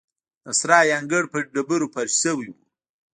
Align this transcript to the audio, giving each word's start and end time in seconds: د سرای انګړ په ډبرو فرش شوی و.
د 0.43 0.47
سرای 0.59 0.89
انګړ 0.99 1.23
په 1.33 1.37
ډبرو 1.53 1.91
فرش 1.93 2.13
شوی 2.23 2.47
و. 2.53 2.57